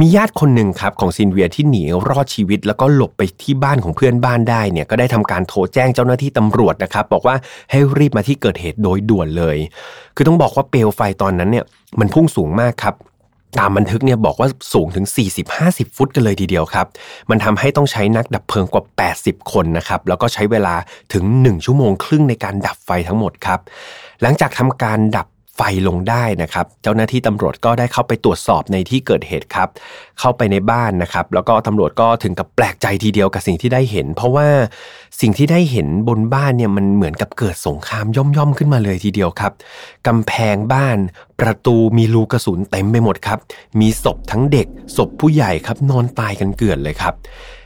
[0.00, 7.36] มีญาติคนหนึ่งครับของซินเวียที่หนีรอดชีวิต แล้วก็หลบไปที่บ้านของเพื่อนบ้านได้เนี่ยก็ได้ทำการโทรแจ้งเจ้าหน้าที่ตำรวจนะครับ บอกว่า
[7.70, 9.56] ให้รีบมาที่เกิดเหตุโดยด่วนเลย
[10.16, 11.64] คือต้องบอกว่าเปลวไฟตอนนั้นเนี่ย
[12.00, 12.94] มันพุ่งสูงมากครับ
[13.58, 15.06] ตามบันทึกเนี่ยบอกว่าสูงถึง
[15.50, 16.86] 40-50 ฟุตกันเลยทีเดียวครับ
[17.30, 18.84] มันทำให้ต้องใช้นักดับเพลิงกว่า
[19.18, 20.74] 80 คนนะครับ แล้วก็ใช้เวลา
[21.12, 23.60] ถึง 1 ชั่วโมงครึ่งในการดับไฟทั้งหมดครับ
[24.22, 29.68] หลังจากทำการดับ ไฟลงได้นะครับ เจ้าหน้าที่ตำรวจก็ได้เข้าไปตรวจสอบในที่เกิดเหตุครับ
[30.20, 34.48] เข้าไปในบ้านนะครับ แล้วก็ตำรวจก็ถึงกับแปลกใจทีเดียวกับสิ่งที่ได้เห็น เพราะว่า
[35.20, 39.52] สิ่งที่ได้เห็นบนบ้านเนี่ยมันเหมือนกับเกิดสงครามย่อมๆขึ้นมาเลยทีเดียวครับ
[40.06, 40.98] กำแพงบ้าน
[41.40, 43.38] ประตูมีรูกระสุนเต็มไปหมดครับ
[43.80, 47.14] มีศพทั้งเด็กศพผู้ใหญ่ครับนอนตายกันเกลื่อนเลยครับ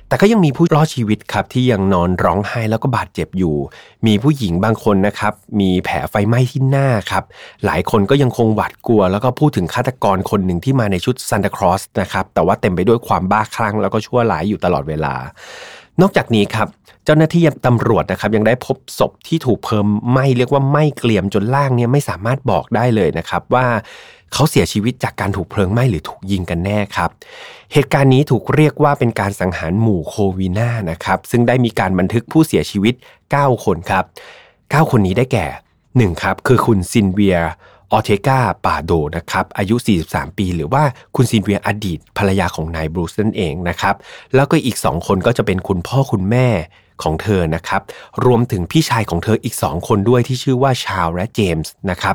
[0.09, 3.57] แต่ก็ยังมีผู้รอดชีวิตครับที่ยังนอนร้องไห้แล้วก็บาดเจ็บอยู่
[4.07, 7.25] มีผู้หญิงบางคนนะครับมีแผลไฟไหม้ที่หน้าครับ
[7.65, 15.15] หลายคนก็ยังคงหวาดกลัว แล้วก็พูดถึงฆาตกรคนหนึ่งที่มาในชุดซันตาครอสนะครับแต่ว่าเต็มไปด้วยความบ้าคลั่งแล้วก็ชั่วร้ายอยู่ตลอดเวลา
[16.01, 16.69] นอกจากนี้ครับ
[17.07, 23.67] เจ้าหน้าที่ตำรวจนะครับยังได้พบศพที่ถูกเพิ่มไหม้เรียกว่าไหม้เกลียมจนล่างเนี่ยไม่สามารถบอกได้เลยนะครับว่า
[24.33, 27.11] เขาเสียชีวิตจากการถูกเพลิงไหม้หรือถูกยิงกันแน่ครับ
[27.73, 32.95] เหตุการณ์นี้ถูกเรียกว่าเป็นการสังหารหมู่โควินานะครับซึ่งได้มีการบันทึกผู้เสียชีวิต
[33.31, 34.05] 9 คนครับ
[34.49, 35.47] 9 คนนี้ได้แก่
[35.85, 37.39] 1ครับคือคุณซินเวีย
[37.93, 40.83] ออเทกาปาโดนะครับอายุ 43 ปี หรือว่า
[41.17, 43.95] คุณซินเวียอดีตภรรยาของนายบรูซนั่นเองนะครับ
[44.35, 46.49] แล้วก็อีก 2 คนก็จะเป็นคุณพ่อคุณแม่
[47.03, 47.83] ของเธอนะครับ
[48.25, 52.15] รวมถึงพี่ชายของเธออีกสองคนด้วยที่ชื่อว่าชาวและเจมส์นะครับ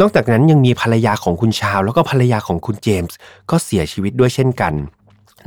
[0.00, 3.16] นอกจากนั้นยังมีภรรยาของคุณชาว แล้วก็ภรรยาของคุณเจมส์
[3.50, 4.74] ก็เสียชีวิตด้วยเช่นกัน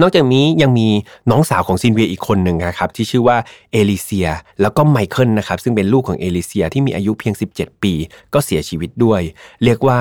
[0.02, 0.88] นอกจากนี้ยังมี
[1.30, 3.38] น้องสาวของซิลเวียอีกคนหนึ่งนะครับที่ชื่อว่า
[3.72, 4.28] เอลิเซีย
[4.62, 7.94] แล้วก็ไมเคิลนะครับซึ่งเป็นลูกของเอลิเซียที่มีอายุเพียง 17 ปี
[8.34, 9.22] ก็เสียชีวิตด้วย
[9.64, 10.00] เรียกว่า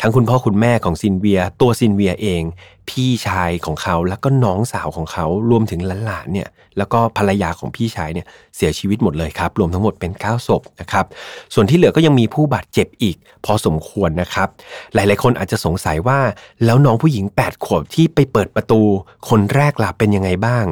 [0.00, 2.42] ทั้งคุณพ่อคุณแม่ของซิลเวีย ตัวซิลเวียเอง
[2.88, 11.06] พี่ชายของเขาแล้วก็น้องสาวของเขารวมถึงหลานๆเนี่ยแล้วก็ภรรยาของพี่ชายเนี่ยเสียชีวิตหมดเลยครับ รวมทั้งหมดเป็น 9 ศพนะครับ
[11.54, 14.48] ส่วนที่เหลือก็ยังมีผู้บาดเจ็บอีก พอสมควรนะครับ
[14.94, 16.18] หลายๆคนอาจจะสงสัยว่า
[16.64, 18.80] แล้วน้องผู้หญิง 8 ขวบที่ไปเปิดประตู
[19.28, 20.64] คนแรกล่ะเป็นยังไงบ้าง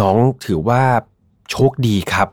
[0.00, 0.82] น้องถือว่า
[1.50, 2.28] โชคดีครับ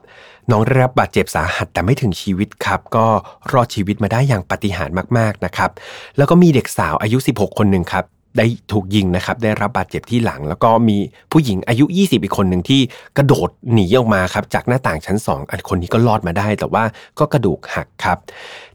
[0.52, 3.06] น้องได้รับบาดเจ็บสาหัสแต่ไม่ถึงชีวิตครับก็
[3.52, 5.70] รอดชีวิตมาได้อย่างปาฏิหาริย์มากๆนะครับ
[6.17, 8.06] แล้วก็มีเด็กสาวอายุ 16 คนหนึ่งครับ
[8.38, 10.97] ได้ถูกยิงนะครับ ได้รับบาดเจ็บที่หลัง แล้วก็มี
[11.32, 12.82] ผู้หญิงอายุ 20 อีกคนหนึ่งที่
[13.17, 16.84] กระโดดหนีออกมาครับจากหน้าต่างชั้น 2 อันคนนี้ก็รอดมาได้ แต่ว่า
[17.19, 18.17] ก็กระดูกหักครับ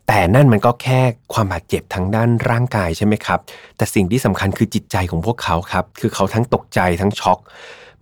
[0.06, 1.00] แต่นั่นมันก็แค่
[1.32, 3.40] ความบาดเจ็บทางด้านร่างกายใช่ไหมครับ
[3.76, 7.38] แต่สิ่งที่สำคัญคือจิตใจของพวกเขาครับ คือเขาทั้งตกใจทั้งช็อก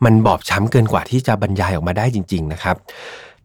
[0.04, 2.76] มันบอบช้ำเกินกว่าที่จะบรรยายออกมาได้จริง ๆ นะครับ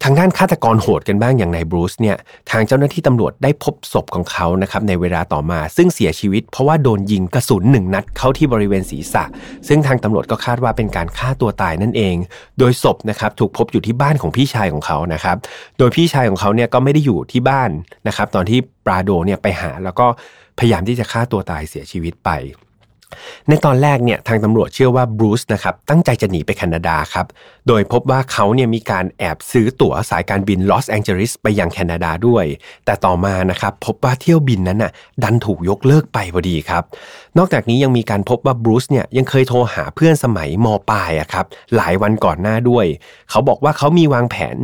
[0.08, 2.18] ทางด้านฆาตกรโหดกันบ้างอย่างนายบรูซเนี่ย
[2.52, 9.24] ทางเจ้าหน้าที่ตำรวจได้พบศพของเขานะครับในเวลาต่อมา ซึ่งเสียชีวิตเพราะว่าโดนยิงกระสุนหนึ่งนัดเข้าที่บริเวณศีรษะ
[9.68, 12.16] ซึ่งทางตำรวจก็คาดว่าเป็นการฆ่าตัวตายนั่นเอง
[12.60, 15.38] โดยศพนะครับถูกพบอยู่ที่บ้านของพี่ชายของเขานะครับ
[15.78, 17.70] โดยพี่ชายของเขาเนี่ยก็ไม่ได้อยู่ที่บ้าน
[18.08, 20.08] นะครับตอนที่ปราโดเนี่ยไปหาแล้วก็
[20.60, 22.30] พยายามที่จะฆ่าตัวตายเสียชีวิตไป
[23.50, 27.26] ในตอนแรกเนี่ยทางตำรวจเชื่อว่าบรูซนะครับตั้งใจจะหนีไปแคนาดาครับ
[27.68, 32.46] โดยพบว่าเขาเนี่ยมีการแอบซื้อตั๋วสายการบินลอสแองเจลิสไปยังแคนาดาด้วย
[32.86, 34.92] แต่ต่อมานะครับพบว่าเที่ยวบินนั้นน่ะ
[35.24, 36.84] ดันถูกยกเลิกไปพอดีครับ
[37.38, 42.86] นอกจากนี้ยังมีการพบว่าบรูซเนี่ยยังเคยโทรหาเพื่อนสมัยมปลายอะครับหลายวันก่อนหน้าด้วย
[43.30, 44.58] เขาบอกว่าเขามีวางแผน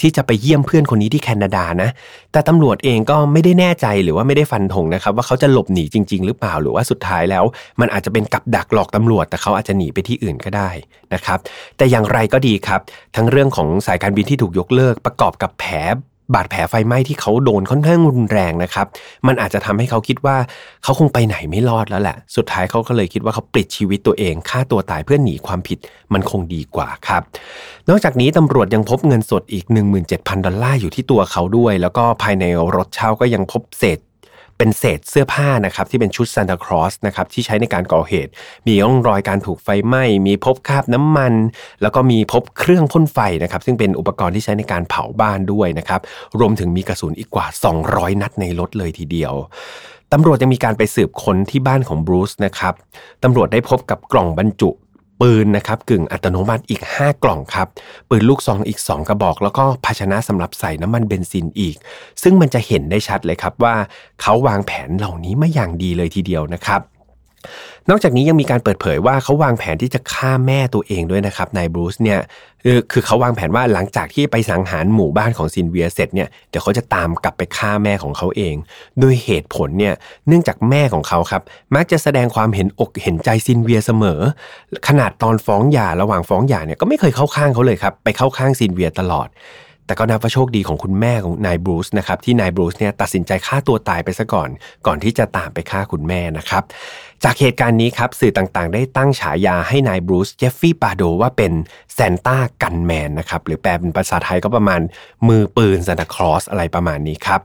[0.00, 1.90] ที่จะไปเยี่ยมเพื่อนคนนี้ที่แคนาดานะ
[2.32, 7.44] แต่ตำรวจเองก็ไม่ได้แน่ใจหรือว่าไม่ได้ฟันธงนะครับว่าเขาจะหลบหนีจริง ๆ หรือเปล่าหรือว่าสุดท้ายแล้ว
[7.80, 10.70] มันอาจจะเป็นกับดักหลอกตำรวจ แต่เขาอาจจะหนีไปที่อื่นก็ได้
[11.14, 11.38] นะครับ
[11.76, 12.80] แต่อย่างไรก็ดีครับ
[13.16, 15.74] ทั้งเรื่องของสายการบินที่ถูกยกเลิกประกอบกับแผล
[16.34, 18.86] บาดแผลไฟไหม้ที่เขาโดนค่อนข้างรุนแรงนะครับ
[19.26, 20.36] มันอาจจะทำให้เขาคิดว่า
[20.84, 25.78] เขาคงไปไหนไม่รอดแล้วแหละ สุดท้ายเขาก็เลยคิดว่าเขาปลิดชีวิตตัวเองฆ่าตัวตายเพื่อหนีความผิด
[26.12, 27.22] มันคงดีกว่าครับ
[27.88, 29.64] นอกจากนี้ตำรวจยังพบเงินสดอีก
[30.06, 32.44] 17,000 ดอลลาร์อยู่ที่ตัวเขาด้วย แล้วก็ภายใน
[32.76, 33.98] รถเช่าก็ยังพบเศษ
[34.62, 38.30] เป็นเศษเสื้อผ้านะครับที่เป็นชุดซานตาครอสนะครับที่ใช้ในการก่อเหตุ
[38.66, 41.34] มีร่องรอยการถูกไฟไหม้ มีพบคราบน้ำมัน
[41.82, 46.00] แล้วก็มีพบเครื่องพ่นไฟนะครับซึ่งเป็นอุปกรณ์ที่ใช้ในการเผาบ้านด้วยนะครับ
[46.40, 47.46] รวมถึงมีกระสุนอีกกว่า
[47.84, 49.34] 200 นัดในรถเลยทีเดียว
[50.12, 52.74] ตำรวจยังมีการไปสืบค้นที่บ้านของบรูซนะครับ
[53.22, 54.70] ตำรวจได้พบกับกล่องบรรจุ
[55.20, 57.68] ปืนนะครับกึ่งอัตโนมัติอีก 5 กล่องครับ
[58.08, 61.76] ปืนลูกซองอีก 2 กระบอก แล้วก็ภาชนะสำหรับใส่น้ำมันเบนซินอีก
[62.22, 63.74] ซึ่งมันจะเห็นได้ชัดเลยครับว่า
[64.20, 66.80] เขาวางแผนเหล่านี้มาอย่างดีเลยทีเดียวนะครับ
[67.90, 72.20] นอกจากนี้ยังมีการเปิดเผยว่าเขาวางแผนที่จะฆ่าแม่ตัวเองด้วยนะครับนายบรูซเนี่ย
[72.64, 78.54] คือคือเขาวางแผนว่าหลังจากที่ไปสังหารหมู่บ้านของซินเวียเสร็จเนี่ยเดี๋ยวเขาจะตามกลับไปฆ่าแม่ของเขาเอง
[79.00, 79.94] โดยเหตุผลเนี่ย
[80.28, 81.42] เนื่องจากแม่ของเขาครับ
[81.74, 84.20] มักจะแสดงความเห็นอกเห็นใจซิลเวียเสมอ
[84.88, 89.28] ขนาดตอนฟ้องหย่าระหว่างฟ้องหย่าเนี่ยก็ไม่เคยเข้าข้างเขาเลยครับไปเข้าข้างซิลเวียตลอด
[89.90, 94.48] แต่ก็นับว่าโชคดีของคุณแม่ของนายบรูซนะครับที่นายบรูซเนี่ยตัดสินใจฆ่าตัวตายไปซะก่อน
[94.86, 96.62] ก่อนที่จะตามไปฆ่าคุณแม่นะครับ
[97.24, 101.52] จากเหตุการณ์นี้ครับสื่อต่างๆ ได้ตั้งฉายาให้นายบรูซเจฟฟี่ปาโดว่าเป็น
[101.94, 104.80] Santa Gunman นะครับหรือแปลเป็นภาษาไทยก็ประมาณ
[105.28, 107.40] มือปืนซานตาคลอสอะไรประมาณนี้ครับ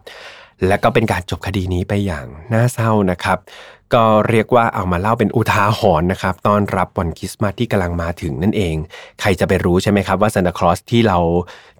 [0.67, 3.37] และก็เป็นการจบคดีนี้ไปอย่างน่าเศร้านะครับ
[3.95, 8.75] ก็เรียกว่าเอามาเล่าเป็นอุทาหรณ์นะครับต้อนรับวันคริสต์มาสที่กำลังมาถึงนั่นเอง
[9.21, 11.17] ใครจะไปรู้ใช่ไหมครับว่าซานตาคลอสที่เรา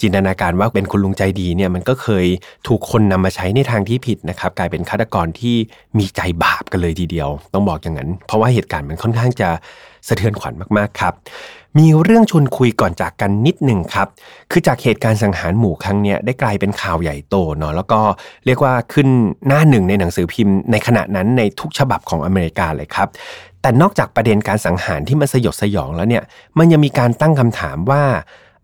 [0.01, 2.25] จินตนาการว่าเป็นคุณลุงใจดีเนี่ยมันก็เคย
[2.67, 5.55] ถูกคนนำมาใช้ในทางที่ผิดนะครับ กลายเป็นฆาตกรที่
[5.97, 9.49] มีใจบาปกันเลยทีเดียว ต้องบอกอย่างนั้น เพราะว่าเหตุการณ์มันค่อนข้างจะ
[10.07, 11.13] สะเทือนขวัญมากๆครับ
[11.77, 14.07] มีเรื่องชวนคุยก่อนจากกันนิดหนึ่งครับ
[14.51, 17.99] คือจากเหตุการณ์สังหารหมู่ครั้งเนี้ยได้กลายเป็นข่าวใหญ่โตเนาะแล้วก็
[18.45, 19.07] เรียกว่าขึ้น
[19.47, 23.07] หน้าหนึ่งในหนังสือพิมพ์ในขณะนั้นในทุกฉบับของอเมริกาเลยครับ
[23.61, 26.23] แต่นอกจากประเด็นการสังหารที่มันสยดสยองแล้วเนี่ย
[26.57, 28.03] มันยังมีการตั้งคำถามว่า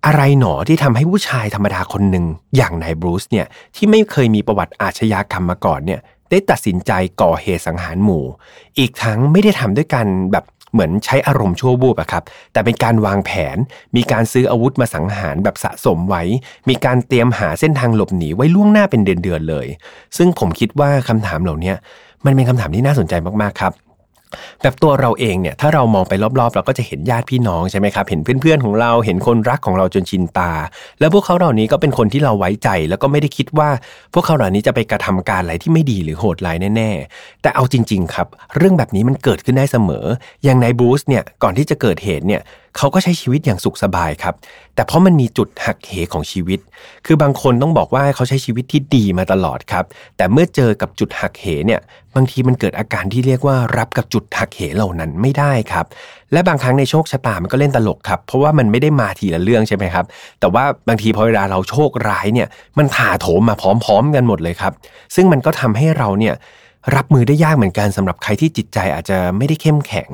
[0.06, 2.26] อะไรหนอที่ทำให้ผู้ชายธรรมดาคนหนึ่ง
[2.56, 6.00] อย่างนายบรูซเนี่ยที่ไม่เคยมีประวัติอาชญากรรมมาก่อนเนี่ย
[6.30, 8.24] ได้ตัดสินใจก่อเหตุสังหารหมู่
[8.80, 13.58] อีกทั้งไม่ได้ทำด้วยกันแบบ เหมือนใช้อารมณ์ชั่ววูบอะครับแต่เป็นการวางแผน
[13.96, 16.24] มีการซื้ออาวุธมาสังหารแบบสะสมไว้
[16.70, 19.68] มีการเตรียมหาเส้นทางหลบหนีไว้ล่วงหน้าเป็นเดือนๆเลย
[20.18, 21.74] ซึ่งผมคิดว่าคำถามเหล่านี้
[22.26, 23.74] มันเป็นคำถามที่น่าสนใจมากๆครับ
[24.62, 30.52] แบบตัวเราเองเนี่ยถ้าเรามองไปรอบๆ เราก็จะเห็นญาติพี่น้องใช่ไหมครับเห็นเพื่อนๆของเราเห็นคนรักของเราจนชินตา
[31.00, 33.70] แล้วพวกเขาเหล่านี้ก็เป็นคนที่เราไว้ใจ แล้วก็ไม่ได้คิดว่า
[34.14, 40.06] พวกเขาเหล่านี้จะไปกระทำการอะไรที่ไม่ดีหรือโหดร้ายแน่ๆแต่เอาจริง ๆ ครับ เรื่องแบบนี้มันเกิดขึ้นได้เสมอ
[40.44, 42.42] อย่างนายบรูซเนี่ยก่อนที่จะเกิดเหตุเนี่ย
[42.78, 44.36] เขาก็ใช้ชีวิตอย่างสุขสบายครับ
[44.76, 46.60] แต่เพราะมันมีจุดหักเหของชีวิต
[47.06, 49.86] คือบางคนต้องบอกว่าเขาใช้ชีวิตที่ดีมาตลอดครับ
[50.18, 51.82] แต่เมื่อเจอกับจุดหักเหเนี่ย
[52.16, 55.86] บางทีมันเกิดอาการที่เรียกว่ารับกับจุดหักเหเหล่านั้นไม่ได้ครับ
[56.34, 60.06] และบางครั้งในโชคชะตามันก็เล่นตลกครับ เพราะว่ามันไม่ได้มาทีละเรื่องใช่ไหมครับ
[60.40, 64.74] แต่ว่าบางทีพอเวลาเราโชคร้ายเนี่ยมันถาโถมมาพร้อม ๆ กันหมดเลยครับ
[65.16, 66.36] ซึ่งมันก็ทำให้เราเนี่ย
[66.96, 70.10] รับมือได้ยากเหมือนกันสำหรับใครที่จิตใจอาจจะไม่ได้เข้มแข็ง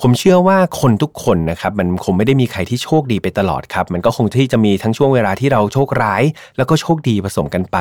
[0.00, 6.22] ผมเชื่อว่าคนทุกคนนะครับมันคงไม่ได้มีใครที่โชคดีไปตลอดครับ มันก็คงที่จะมีทั้งช่วงเวลาที่เราโชคร้าย
[6.56, 7.76] แล้วก็โชคดีผสมกันไป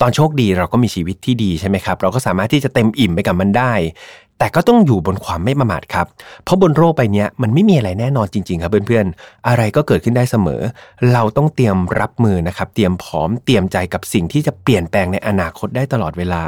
[0.00, 3.72] ตอนโชคดีเราก็มีชีวิตที่ดีใช่ไหมครับ เราก็สามารถที่จะเต็มอิ่มไปกับมันได้
[4.38, 6.06] แต่ก็ต้องอยู่บนความไม่ประมาทครับ
[6.44, 10.60] เพราะบนโลกใบนี้มันไม่มีอะไรแน่นอนจริง ๆ ครับเพื่อนๆ อะไรก็เกิดขึ้นได้เสมอ
[11.12, 16.44] เราต้องเตรียมรับมือนะครับ เตรียมพร้อม เตรียมใจกับสิ่งที่จะเปลี่ยนแปลงในอนาคตได้ตลอดเวลา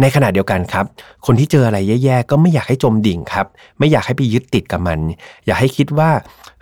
[0.00, 0.84] ในขณะเดียวกันครับ
[1.26, 3.46] คนที่เจออะไรแย่ๆ ก็ไม่อยากให้จมดิ่งครับ
[3.78, 4.98] ไม่อยากให้ไปยึดติดกับมัน
[5.46, 6.10] อยากให้คิดว่า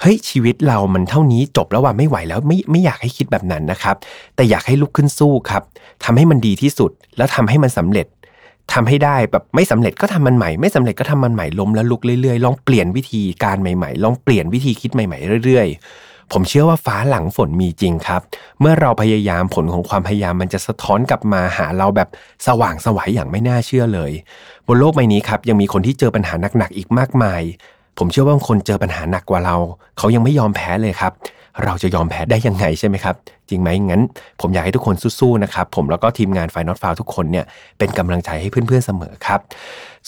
[0.01, 3.97] เฮ้ยชีวิตเรามันเท่านี้จบแล้วว่าไม่ไหวแล้วไม่ไม่อยากให้คิดแบบนั้นนะครับ
[4.35, 5.62] แต่อยากให้ลุกขึ้นสู้ครับ
[6.05, 8.07] ทำให้มันดีที่สุด แล้วทำให้มันสำเร็จ
[8.73, 15.77] ทำให้ได้แบบไม่สำเร็จก็ทำมันใหม่ ไม่สำเร็จก็ทำมันใหม่ล้มแล้วลุกเรื่อยๆ ลองเปลี่ยนวิธีการใหม่ๆ ลองเปลี่ยนวิธีคิดใหม่ๆเรื่อยๆ
[16.33, 18.21] ผมเชื่อว่าฟ้าหลังฝนมีจริงครับ
[18.61, 22.09] เมื่อเราพยายามผลของความพยายามมันจะสะท้อนกลับมาหาเราแบบ
[22.47, 24.12] สว่างสวัยอย่างไม่น่าเชื่อเลย
[24.66, 27.42] บนโลกใบนี้ครับยังมีคนที่เจอปัญหาหนักๆอีกมากมาย
[27.99, 29.57] ผมเชื่อว่าบางคนเจอปัญหาหนักกว่าเรา
[29.99, 31.12] เขายังไม่ยอมแพ้เลยครับ
[31.64, 33.14] เราจะยอมแพ้ได้ยังไงใช่ไหมครับ
[33.49, 34.03] จริงไหมงั้น
[34.40, 37.45] ผมอยากให้ทุกคนสู้ๆนะครับผมแล้วก็ทีมงานไฟนอตฟาวทุกคนเนี่ย
[37.79, 39.40] เป็นกำลังใจให้เพื่อนๆเสมอครับ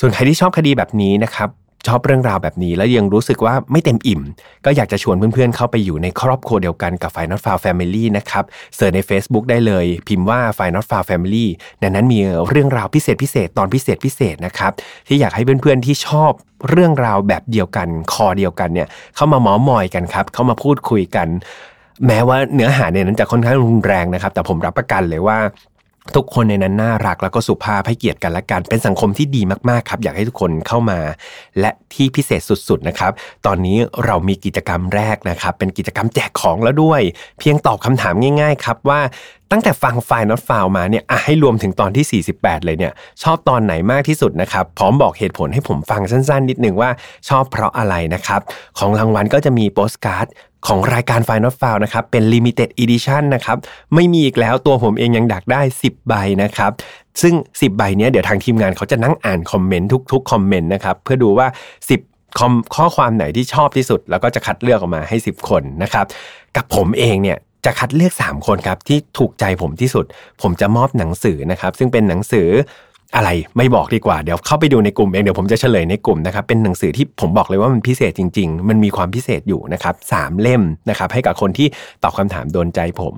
[0.00, 1.48] ส่วนใครที่ชอบคดีแบบนี้นะครับ
[1.86, 4.20] ชอบเรื่องราวแบบนี้ แล้วยังรู้สึกว่าไม่เต็มอิ่ม
[4.64, 8.44] ก็อยากจะชวนเพื่อนๆ เข้าไปอยู่ในครอบครัวเดียวกันกับ f i n a l f i l e Family นะครับ
[8.76, 11.46] เสิร์ชใน Facebook ได้เลย พิมพ์ว่า f i n a l f i l e Family
[11.80, 12.18] ในนั้นมี
[12.48, 14.72] เรื่องราวพิเศษพิเศษตอนพิเศษพิเศษนะครับ
[15.08, 16.32] ที่อยากให้เพื่อนๆที่ชอบ
[16.70, 21.28] เรื่องราวแบบเดียวกันคอเดียวกันเนี่ยเข้ามาเมอมอยกันครับเข้ามาพูดคุยกัน
[22.06, 25.38] แม้ว่าเนื้อหาในนั้นจะค่อนข้างรุนแรงนะครับ แต่ผมรับประกันเลยว่า
[26.16, 30.98] ทุกคนในนั้นน่ารักแล้วก็สุภาพให้เกียรติกันและกัน เป็นสังคมที่ดีมากๆครับ อยากให้ทุกคนเข้ามา
[31.60, 33.12] และที่พิเศษสุดๆนะครับ
[33.46, 37.00] ตอนนี้เรามีกิจกรรมแรกนะครับ เป็นกิจกรรมแจกของแล้วด้วย
[37.38, 39.00] เพียงตอบคำถามง่ายๆครับว่า
[39.50, 46.90] ตั้งแต่ฟังไฟล์ not f i l e มาเนี่ยอะให้รวมถึงตอนที่ 48 เลยเนี่ย ชอบตอนไหนมากที่สุดนะครับ พร้อมบอกเหตุผลให้ผมฟังสั้นๆ นิดนึงว่า
[47.28, 48.40] ชอบเพราะอะไรนะครับ
[48.78, 50.26] ของรางวัลก็จะมีโปสการ์ด
[50.66, 53.56] ของรายการ Final f i l e นะครับเป็น Limited Edition นะครับ
[53.94, 56.72] ไม่มีอีกแล้วตัวผมเองยังดักได้ 10 ใบนะครับ
[57.22, 61.46] ซึ่ง 10 ใบเนี้ยเดี๋ยวทางทีมงานเขาจะนั่งอ่านคอมเมนต์ทุกๆคอมเมนต์นะครับเพื่อดูว่า
[61.92, 66.06] 10คอมข้อความไหนที่ชอบที่สุด แล้วก็จะคัดเลือกออกมาให้ 10 คนนะครับ
[66.56, 70.04] กับผมเองเนี่ยจะคัดเลือก 3 คนครับที่ถูกใจผมที่สุด
[70.42, 72.48] ผมจะมอบหนังสือนะครับซึ่งเป็นหนังสือ
[73.16, 81.68] อะไรไม่บอกดีกว่าเดี๋ยวเข้าไปดูในกลุ่มเองเดี๋ยวผมจะเฉลยในกลุ่มนะครับเป็นหนังสือที่ผมบอกเลยว่ามันพิเศษจริง ๆ มันมีความพิเศษอยู่นะครับสามเล่มนะครับให้กับคนที่
[82.02, 83.14] ตอบคำถามโดนใจผม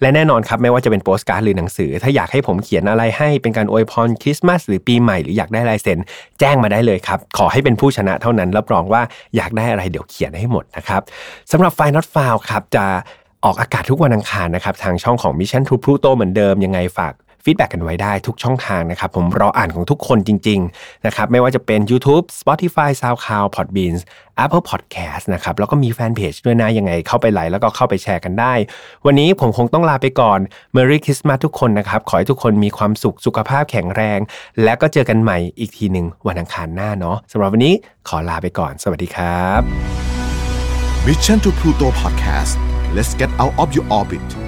[0.00, 5.98] และแน่นอนครับไม่ว่าจะเป็นโปสการ์ดหรือหนังสือ ถ้าอยากให้ผมเขียนอะไรให้เป็นการอวยพรคริสต์มาสหรือปีใหม่หรืออยากได้ลายเซ็น
[6.40, 9.02] แจ้งมาได้เลยครับขอให้เป็นผู้ชนะเท่านั้นรับรองว่า
[9.36, 11.02] อยากได้อะไรเดี๋ยวเขียนให้หมดนะครับ
[11.52, 12.84] สำหรับไฟ not f i l e ครับจะ
[13.44, 24.02] ออกอากาศทุกวันอังคารนะครับทางช่องของ Mission to Pluto เหมือนเดิมยังไงฝาก feedback กันไว้ได้ทุกช่องทางนะครับ ผมรออ่านของทุกคนจริง ๆ นะครับ ไม่ว่าจะเป็น YouTube Spotify SoundCloud Podbeans
[24.44, 28.54] Apple Podcast นะครับ แล้วก็มีแฟนเพจด้วยนะ ยังไงเข้าไปไลค์แล้วก็เข้าไปแชร์กันได้
[29.06, 30.38] วันนี้ผมคงต้องลาไปก่อน
[30.76, 34.18] Merry Christmas ทุกคนนะครับ ขอให้ทุกคนมีความสุขสุขภาพแข็งแรง
[34.62, 37.74] และก็เจอกันใหม่อีกทีหนึ่งวันอังคารหน้าเนาะสำหรับวันนี้
[38.08, 39.60] ขอลาไปก่อน สวัสดีครับ
[41.06, 42.52] Mission to Pluto Podcast
[42.96, 44.47] let's get out of your orbit